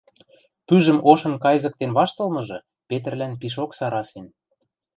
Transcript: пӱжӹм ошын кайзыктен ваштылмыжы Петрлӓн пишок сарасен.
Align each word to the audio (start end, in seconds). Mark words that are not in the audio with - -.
пӱжӹм 0.67 0.99
ошын 1.11 1.33
кайзыктен 1.43 1.91
ваштылмыжы 1.97 2.57
Петрлӓн 2.87 3.33
пишок 3.41 3.71
сарасен. 3.79 4.27